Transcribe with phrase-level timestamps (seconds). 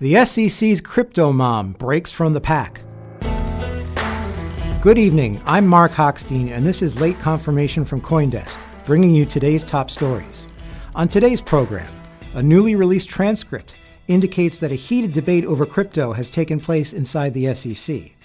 [0.00, 2.82] The SEC's crypto mom breaks from the pack.
[4.82, 9.62] Good evening, I'm Mark Hochstein, and this is Late Confirmation from Coindesk, bringing you today's
[9.62, 10.48] top stories.
[10.96, 11.94] On today's program,
[12.32, 13.76] a newly released transcript
[14.08, 18.16] indicates that a heated debate over crypto has taken place inside the SEC.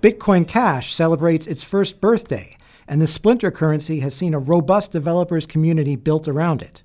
[0.00, 2.56] Bitcoin Cash celebrates its first birthday,
[2.88, 6.82] and the splinter currency has seen a robust developers community built around it.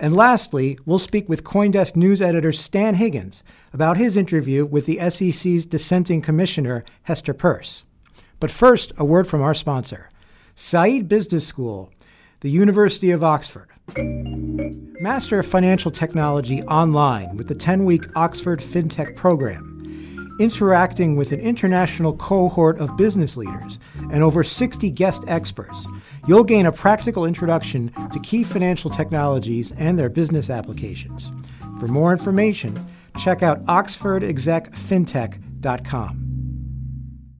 [0.00, 4.98] And lastly, we'll speak with Coindesk news editor Stan Higgins about his interview with the
[5.10, 7.84] SEC's dissenting commissioner, Hester Peirce.
[8.38, 10.10] But first, a word from our sponsor,
[10.54, 11.90] Said Business School,
[12.40, 13.68] the University of Oxford.
[15.00, 19.78] Master of Financial Technology online with the 10 week Oxford FinTech program
[20.38, 23.78] interacting with an international cohort of business leaders
[24.12, 25.86] and over 60 guest experts,
[26.28, 31.32] you'll gain a practical introduction to key financial technologies and their business applications.
[31.80, 32.86] For more information,
[33.18, 36.24] check out oxfordexecfintech.com.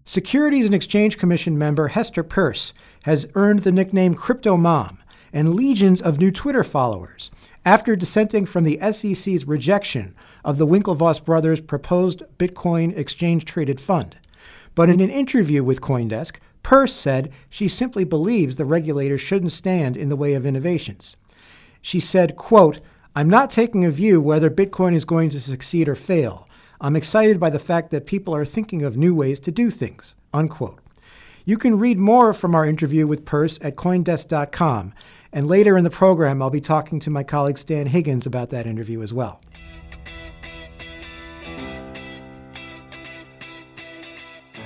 [0.07, 2.73] Securities and Exchange Commission member Hester Peirce
[3.03, 4.97] has earned the nickname Crypto Mom
[5.35, 7.31] and legions of new Twitter followers
[7.67, 10.15] after dissenting from the SEC's rejection
[10.47, 14.17] of the Winklevoss brothers' proposed Bitcoin exchange traded fund.
[14.75, 16.37] But in an interview with Coindesk,
[16.69, 21.17] Peirce said she simply believes the regulators shouldn't stand in the way of innovations.
[21.81, 22.81] She said, quote,
[23.17, 26.47] I'm not taking a view whether Bitcoin is going to succeed or fail.
[26.79, 30.15] I'm excited by the fact that people are thinking of new ways to do things.
[30.35, 30.79] Unquote.
[31.47, 34.93] You can read more from our interview with Peirce at Coindesk.com,
[35.33, 38.67] and later in the program, I'll be talking to my colleague Stan Higgins about that
[38.67, 39.41] interview as well.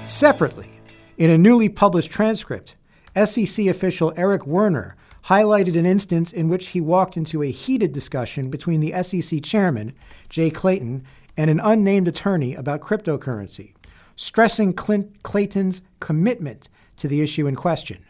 [0.03, 0.72] Separately,
[1.17, 2.77] in a newly published transcript,
[3.25, 4.97] SEC official Eric Werner
[5.27, 9.95] highlighted an instance in which he walked into a heated discussion between the SEC chairman,
[10.29, 11.05] Jay Clayton,
[11.37, 13.75] and an unnamed attorney about cryptocurrency,
[14.17, 18.05] stressing Clint Clayton's commitment to the issue in question.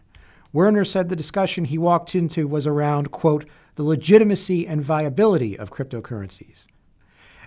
[0.53, 3.47] Werner said the discussion he walked into was around, quote,
[3.77, 6.67] the legitimacy and viability of cryptocurrencies.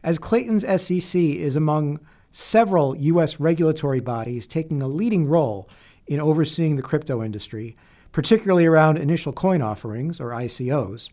[0.04, 2.00] As Clayton's SEC is among
[2.36, 3.40] several U.S.
[3.40, 5.70] regulatory bodies taking a leading role
[6.06, 7.78] in overseeing the crypto industry,
[8.12, 11.08] particularly around initial coin offerings, or ICOs,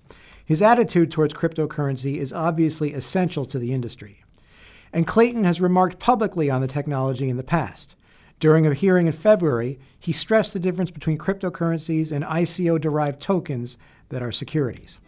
[0.45, 4.25] his attitude towards cryptocurrency is obviously essential to the industry.
[4.93, 7.95] And Clayton has remarked publicly on the technology in the past.
[8.41, 13.77] During a hearing in February, he stressed the difference between cryptocurrencies and ICO derived tokens
[14.09, 14.99] that are securities.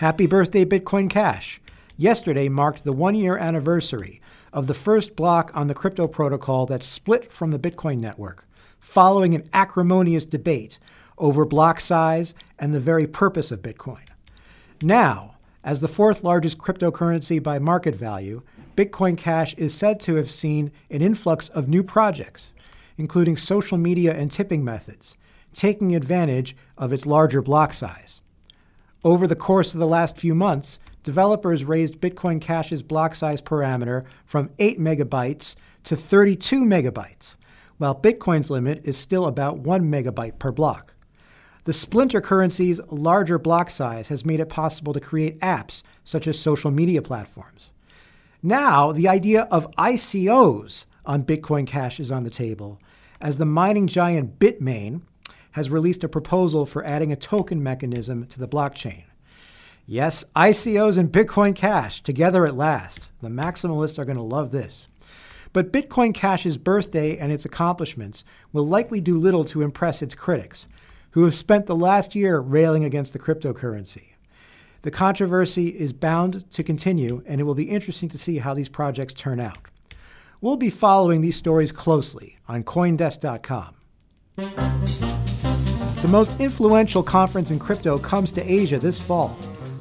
[0.00, 1.60] Happy birthday, Bitcoin Cash!
[1.98, 4.18] Yesterday marked the one year anniversary
[4.50, 9.34] of the first block on the crypto protocol that split from the Bitcoin network, following
[9.34, 10.78] an acrimonious debate
[11.18, 14.06] over block size and the very purpose of Bitcoin.
[14.80, 18.40] Now, as the fourth largest cryptocurrency by market value,
[18.78, 22.54] Bitcoin Cash is said to have seen an influx of new projects,
[22.96, 25.14] including social media and tipping methods,
[25.52, 28.22] taking advantage of its larger block size.
[29.02, 34.04] Over the course of the last few months, developers raised Bitcoin Cash's block size parameter
[34.26, 35.54] from 8 megabytes
[35.84, 37.36] to 32 megabytes,
[37.78, 40.94] while Bitcoin's limit is still about 1 megabyte per block.
[41.64, 46.38] The Splinter currency's larger block size has made it possible to create apps such as
[46.38, 47.70] social media platforms.
[48.42, 52.78] Now, the idea of ICOs on Bitcoin Cash is on the table,
[53.18, 55.02] as the mining giant Bitmain
[55.52, 59.04] has released a proposal for adding a token mechanism to the blockchain.
[59.86, 63.10] Yes, ICOs and Bitcoin Cash together at last.
[63.20, 64.88] The maximalists are going to love this.
[65.52, 70.68] But Bitcoin Cash's birthday and its accomplishments will likely do little to impress its critics,
[71.10, 74.10] who have spent the last year railing against the cryptocurrency.
[74.82, 78.68] The controversy is bound to continue, and it will be interesting to see how these
[78.68, 79.58] projects turn out.
[80.40, 83.74] We'll be following these stories closely on Coindesk.com.
[86.02, 89.38] The most influential conference in crypto comes to Asia this fall.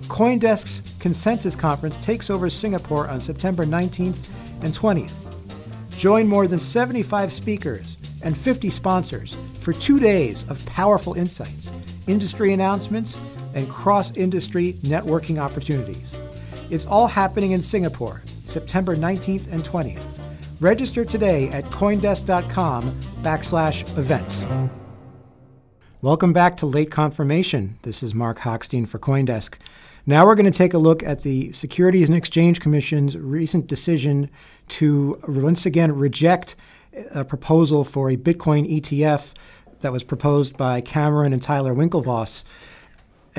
[0.10, 4.18] Coindesk's Consensus Conference takes over Singapore on September 19th
[4.62, 5.14] and 20th.
[5.92, 11.72] Join more than 75 speakers and 50 sponsors for two days of powerful insights,
[12.08, 13.18] industry announcements,
[13.54, 16.12] and cross industry networking opportunities.
[16.70, 20.04] It's all happening in Singapore, September 19th and 20th.
[20.60, 24.46] Register today at coindesk.com backslash events.
[26.02, 27.78] Welcome back to Late Confirmation.
[27.82, 29.56] This is Mark Hochstein for Coindesk.
[30.06, 34.30] Now we're going to take a look at the Securities and Exchange Commission's recent decision
[34.70, 36.56] to once again reject
[37.14, 39.34] a proposal for a Bitcoin ETF
[39.82, 42.46] that was proposed by Cameron and Tyler Winklevoss,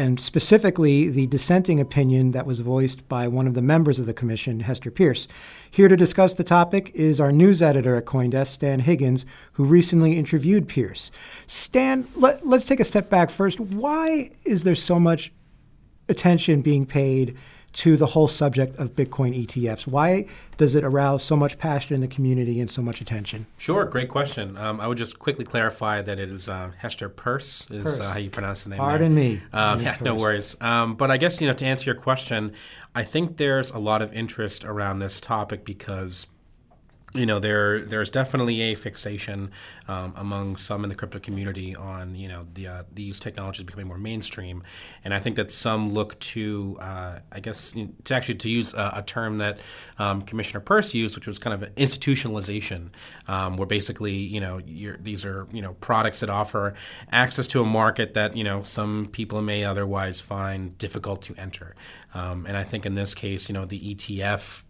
[0.00, 4.14] and specifically the dissenting opinion that was voiced by one of the members of the
[4.14, 5.28] commission, Hester Peirce.
[5.70, 10.16] Here to discuss the topic is our news editor at Coindesk, Stan Higgins, who recently
[10.16, 11.10] interviewed Peirce.
[11.46, 13.60] Stan, let, us take a step back first.
[13.60, 15.34] Why is there so much
[16.08, 17.36] attention being paid
[17.72, 19.86] to the whole subject of Bitcoin ETFs?
[19.86, 20.26] Why
[20.56, 23.46] does it arouse so much passion in the community and so much attention?
[23.58, 24.56] Sure, great question.
[24.56, 28.18] Um, I would just quickly clarify that it is uh, Hester Peirce is Uh, how
[28.18, 28.78] you pronounce the name.
[28.78, 29.24] Pardon there.
[29.24, 29.42] me.
[29.52, 30.56] Um, yeah, no worries.
[30.60, 32.52] Um, but I guess you know to answer your question,
[32.94, 36.26] I think there's a lot of interest around this topic because
[37.12, 39.50] you know there there's definitely a fixation
[39.88, 43.88] um, among some in the crypto community on you know the uh, these technologies becoming
[43.88, 44.62] more mainstream,
[45.04, 47.74] and I think that some look to uh, I guess
[48.04, 49.58] to actually to use a, a term that
[49.98, 52.90] um, Commissioner Peirce used, which was kind of institutionalization,
[53.26, 56.74] um, where basically you know these are you know products that offer
[57.10, 61.74] access to a market that you know some people may otherwise find difficult to enter,
[62.14, 64.62] um, and I think in this case you know the ETF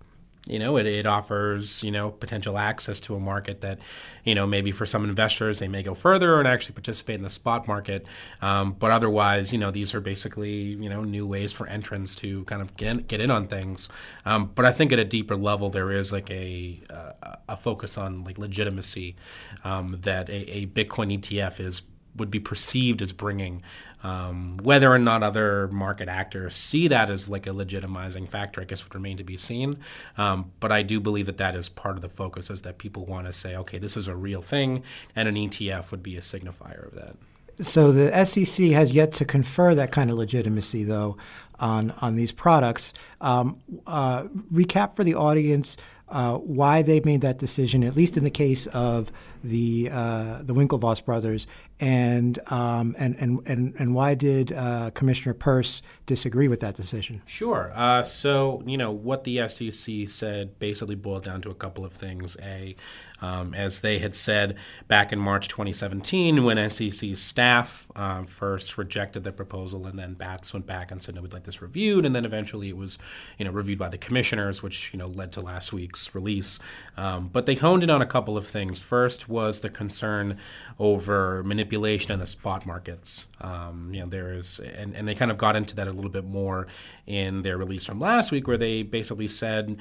[0.47, 3.79] you know, it, it offers, you know, potential access to a market that,
[4.25, 7.31] you know, maybe for some investors they may go further and actually participate in the
[7.31, 8.07] spot market.
[8.41, 12.45] Um, but otherwise, you know, these are basically, you know, new ways for entrants to
[12.45, 13.89] kind of get in, get in on things.
[14.25, 17.99] Um, but I think at a deeper level, there is like a, uh, a focus
[17.99, 19.17] on like legitimacy
[19.63, 21.83] um, that a, a Bitcoin ETF is
[22.17, 23.63] would be perceived as bringing.
[24.03, 28.65] Um, whether or not other market actors see that as like a legitimizing factor, I
[28.65, 29.79] guess would remain to be seen.
[30.17, 33.05] Um, but I do believe that that is part of the focus, is that people
[33.05, 34.83] want to say, okay, this is a real thing,
[35.15, 37.17] and an ETF would be a signifier of that.
[37.63, 41.19] So the SEC has yet to confer that kind of legitimacy, though,
[41.59, 42.95] on on these products.
[43.21, 45.77] Um, uh, recap for the audience
[46.11, 49.13] uh, why they made that decision, at least in the case of
[49.43, 51.47] the uh, the Winklevoss brothers,
[51.79, 57.23] and um, and, and and and why did uh, Commissioner Peirce disagree with that decision?
[57.27, 57.73] Sure.
[57.75, 61.93] Uh, so you know what the SEC said basically boiled down to a couple of
[61.93, 62.37] things.
[62.43, 62.75] A,
[63.21, 64.57] um, as they had said
[64.89, 70.53] back in March 2017, when SEC staff um, first rejected the proposal, and then Bats
[70.53, 72.99] went back and said, "No, we'd like this reviewed," and then eventually it was
[73.39, 76.59] you know reviewed by the commissioners, which you know led to last week's release.
[76.97, 78.79] Um, but they honed in on a couple of things.
[78.79, 80.39] First was the concern
[80.79, 83.27] over manipulation in the spot markets.
[83.41, 86.11] Um, you know, there is, and, and they kind of got into that a little
[86.11, 86.67] bit more
[87.07, 89.77] in their release from last week, where they basically said,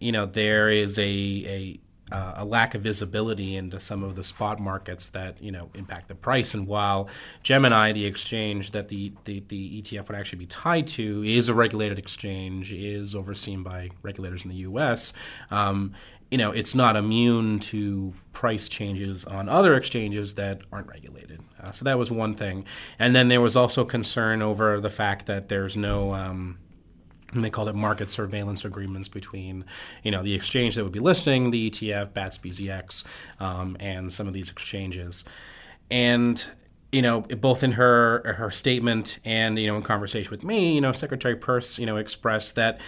[0.00, 1.80] you know, there is a, a
[2.12, 6.08] uh, a lack of visibility into some of the spot markets that you know impact
[6.08, 6.54] the price.
[6.54, 7.08] And while
[7.42, 11.54] Gemini, the exchange that the, the, the ETF would actually be tied to, is a
[11.54, 15.12] regulated exchange, is overseen by regulators in the U.S.
[15.50, 15.94] Um,
[16.30, 21.42] you know, it's not immune to price changes on other exchanges that aren't regulated.
[21.60, 22.64] Uh, so that was one thing.
[22.98, 26.14] And then there was also concern over the fact that there's no.
[26.14, 26.58] Um,
[27.32, 29.64] and they called it market surveillance agreements between,
[30.02, 33.04] you know, the exchange that would be listing the ETF, BATS BZX,
[33.38, 35.24] um, and some of these exchanges.
[35.90, 36.44] And
[36.92, 40.80] you know, both in her her statement and you know in conversation with me, you
[40.80, 42.80] know, Secretary Peirce, you know, expressed that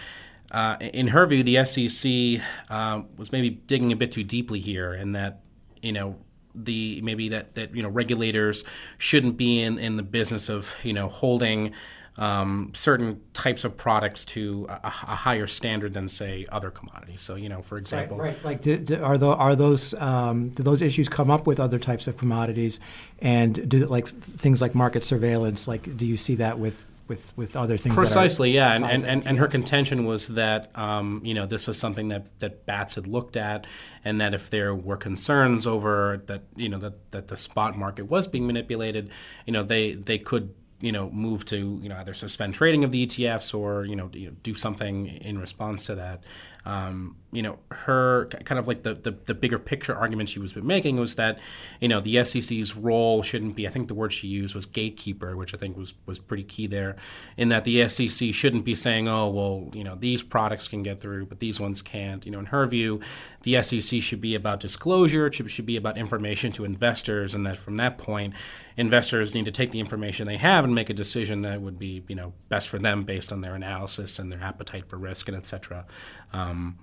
[0.50, 4.92] uh, in her view, the SEC uh, was maybe digging a bit too deeply here,
[4.92, 5.40] and that
[5.82, 6.16] you know
[6.54, 8.64] the maybe that that you know regulators
[8.98, 11.72] shouldn't be in, in the business of you know holding
[12.16, 17.22] um, certain types of products to a, a, higher standard than say other commodities.
[17.22, 18.44] So you know, for example, right, right.
[18.44, 21.78] like do, do, are, the, are those um, do those issues come up with other
[21.78, 22.80] types of commodities,
[23.20, 25.66] and do like things like market surveillance?
[25.66, 27.94] Like, do you see that with with, with other things.
[27.94, 28.74] Precisely, yeah.
[28.74, 32.26] And, and, and, and, her contention was that um, you know this was something that,
[32.40, 33.66] that Bats had looked at,
[34.04, 38.04] and that if there were concerns over that you know that, that the spot market
[38.04, 39.10] was being manipulated,
[39.46, 42.90] you know they they could you know move to you know either suspend trading of
[42.92, 46.22] the ETFs or you know, you know do something in response to that.
[46.64, 50.54] Um, you know, her kind of like the, the, the bigger picture argument she was
[50.54, 51.38] making was that,
[51.80, 53.66] you know, the SEC's role shouldn't be.
[53.66, 56.66] I think the word she used was gatekeeper, which I think was was pretty key
[56.66, 56.96] there,
[57.38, 61.00] in that the SEC shouldn't be saying, oh, well, you know, these products can get
[61.00, 62.24] through, but these ones can't.
[62.26, 63.00] You know, in her view,
[63.42, 67.46] the SEC should be about disclosure, it should, should be about information to investors, and
[67.46, 68.34] that from that point,
[68.76, 72.02] investors need to take the information they have and make a decision that would be,
[72.08, 75.36] you know, best for them based on their analysis and their appetite for risk and
[75.36, 75.84] et cetera.
[76.32, 76.78] Um,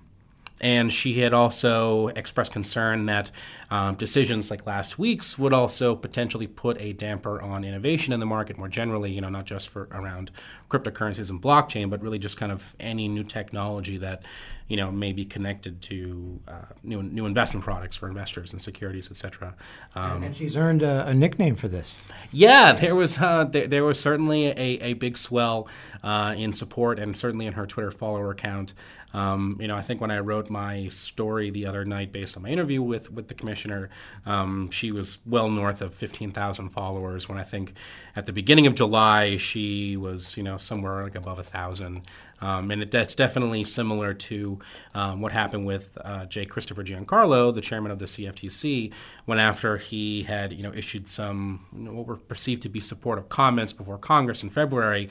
[0.60, 3.30] and she had also expressed concern that
[3.70, 8.26] um, decisions like last week's would also potentially put a damper on innovation in the
[8.26, 10.30] market more generally, you know, not just for around
[10.68, 14.22] cryptocurrencies and blockchain, but really just kind of any new technology that,
[14.68, 16.52] you know, may be connected to uh,
[16.82, 19.54] new, new investment products for investors and securities, et cetera.
[19.94, 22.02] Um, and she's earned a, a, nickname for this.
[22.32, 25.68] Yeah, there was uh, there, there, was certainly a, a big swell
[26.02, 28.74] uh, in support and certainly in her Twitter follower account.
[29.12, 32.42] Um, you know, I think when I wrote my story the other night based on
[32.44, 33.90] my interview with, with the commissioner,
[34.24, 37.28] um, she was well north of 15,000 followers.
[37.28, 37.74] When I think
[38.14, 42.02] at the beginning of July, she was, you know, somewhere like above a thousand.
[42.40, 44.58] Um, and it, it's definitely similar to
[44.94, 46.46] um, what happened with uh, J.
[46.46, 48.92] Christopher Giancarlo, the chairman of the CFTC,
[49.26, 52.80] when after he had, you know, issued some you know, what were perceived to be
[52.80, 55.10] supportive comments before Congress in February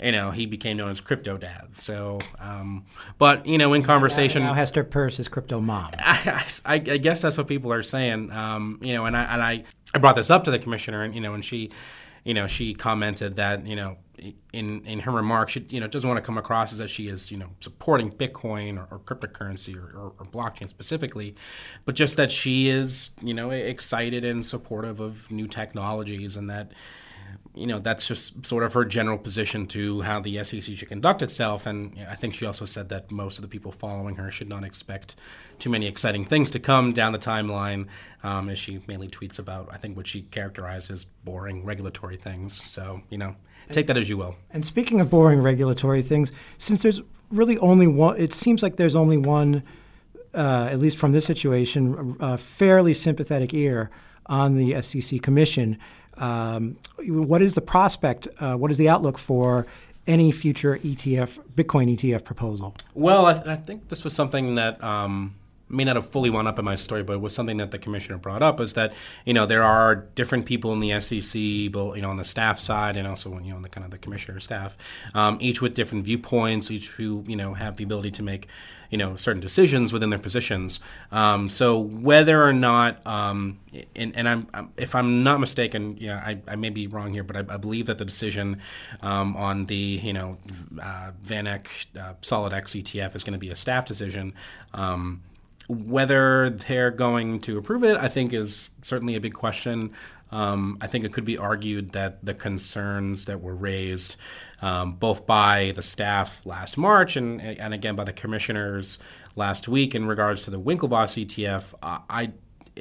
[0.00, 1.68] you know, he became known as Crypto Dad.
[1.72, 2.84] So, um,
[3.18, 5.92] but you know, in conversation, now Hester Peirce is Crypto Mom.
[5.98, 8.30] I, I, I, guess that's what people are saying.
[8.30, 11.14] Um, you know, and I and I, I brought this up to the commissioner, and
[11.14, 11.70] you know, and she,
[12.24, 13.96] you know, she commented that you know.
[14.54, 17.06] In, in her remarks, she you know doesn't want to come across as that she
[17.08, 21.34] is you know supporting Bitcoin or, or cryptocurrency or, or, or blockchain specifically,
[21.84, 26.72] but just that she is you know excited and supportive of new technologies and that
[27.56, 31.22] you know, that's just sort of her general position to how the SEC should conduct
[31.22, 31.64] itself.
[31.64, 34.62] And I think she also said that most of the people following her should not
[34.62, 35.16] expect
[35.58, 37.86] too many exciting things to come down the timeline,
[38.22, 42.62] um, as she mainly tweets about, I think, what she characterized as boring regulatory things.
[42.68, 43.34] So, you know,
[43.70, 44.36] take that as you will.
[44.50, 48.94] And speaking of boring regulatory things, since there's really only one, it seems like there's
[48.94, 49.62] only one,
[50.34, 53.90] uh, at least from this situation, a fairly sympathetic ear
[54.26, 55.78] on the SEC Commission.
[56.18, 58.28] Um, what is the prospect?
[58.38, 59.66] Uh, what is the outlook for
[60.06, 62.74] any future ETF, Bitcoin ETF proposal?
[62.94, 64.82] Well, I, I think this was something that.
[64.82, 65.34] Um,
[65.68, 67.78] may not have fully wound up in my story, but it was something that the
[67.78, 68.94] commissioner brought up is that
[69.24, 72.60] you know there are different people in the SEC, both you know on the staff
[72.60, 74.76] side and also you know on the kind of the commissioner staff,
[75.14, 78.48] um, each with different viewpoints, each who you know have the ability to make
[78.90, 80.80] you know certain decisions within their positions.
[81.10, 83.58] Um, so whether or not, um,
[83.94, 87.24] and, and I'm, I'm, if I'm not mistaken, yeah, I, I, may be wrong here,
[87.24, 88.60] but I, I believe that the decision
[89.02, 90.38] um, on the you know
[90.80, 91.66] uh, VanEck
[91.98, 94.34] uh, SolidX ETF is going to be a staff decision.
[95.68, 99.92] Whether they're going to approve it, I think, is certainly a big question.
[100.30, 104.16] Um, I think it could be argued that the concerns that were raised
[104.62, 108.98] um, both by the staff last March and, and again by the commissioners
[109.36, 112.32] last week in regards to the Winklevoss ETF, I,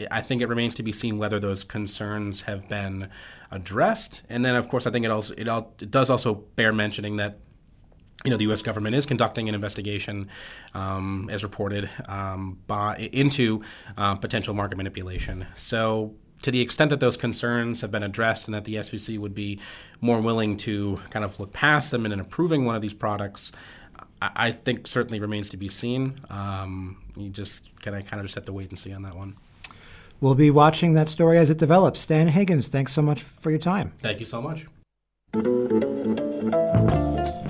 [0.09, 3.09] I think it remains to be seen whether those concerns have been
[3.51, 4.23] addressed.
[4.29, 7.17] And then, of course, I think it also it, all, it does also bear mentioning
[7.17, 7.39] that
[8.25, 8.61] you know, the U.S.
[8.61, 10.29] government is conducting an investigation,
[10.73, 13.61] um, as reported, um, by, into
[13.97, 15.45] uh, potential market manipulation.
[15.55, 19.33] So, to the extent that those concerns have been addressed and that the SEC would
[19.33, 19.59] be
[20.01, 23.51] more willing to kind of look past them in approving one of these products,
[24.21, 26.19] I, I think certainly remains to be seen.
[26.29, 29.15] Um, you just kind of kind of just have to wait and see on that
[29.15, 29.37] one.
[30.21, 31.99] We'll be watching that story as it develops.
[31.99, 33.93] Stan Higgins, thanks so much for your time.
[33.99, 34.65] Thank you so much.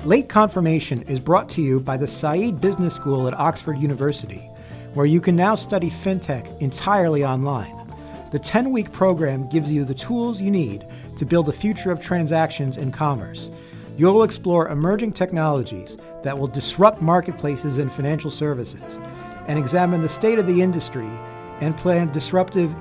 [0.06, 4.48] Late Confirmation is brought to you by the Said Business School at Oxford University,
[4.94, 7.92] where you can now study fintech entirely online.
[8.30, 10.86] The 10 week program gives you the tools you need
[11.16, 13.50] to build the future of transactions and commerce.
[13.96, 19.00] You'll explore emerging technologies that will disrupt marketplaces and financial services,
[19.48, 21.10] and examine the state of the industry
[21.58, 22.72] and plan disruptive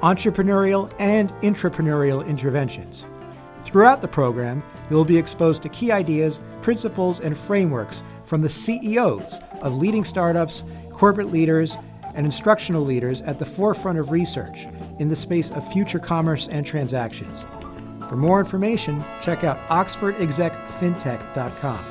[0.00, 3.06] entrepreneurial and intrapreneurial interventions.
[3.62, 9.40] Throughout the program, you'll be exposed to key ideas, principles, and frameworks from the CEOs
[9.60, 11.76] of leading startups, corporate leaders,
[12.14, 14.66] and instructional leaders at the forefront of research
[14.98, 17.46] in the space of future commerce and transactions.
[18.08, 21.84] For more information, check out oxfordexecfintech.com.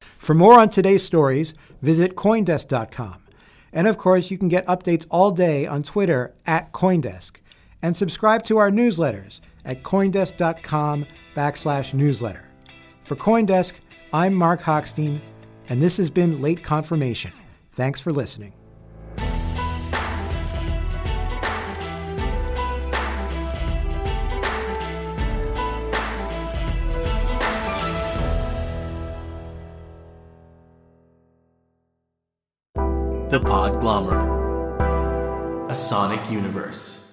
[0.00, 3.24] For more on today's stories, visit Coindesk.com.
[3.72, 7.38] And of course, you can get updates all day on Twitter at Coindesk
[7.82, 11.06] and subscribe to our newsletters at coindesk.com
[11.36, 12.44] backslash newsletter.
[13.04, 13.74] For Coindesk,
[14.12, 15.20] I'm Mark Hochstein,
[15.68, 17.32] and this has been Late Confirmation.
[17.72, 18.52] Thanks for listening.
[33.30, 34.30] The Podglomerate,
[35.70, 37.07] a sonic universe.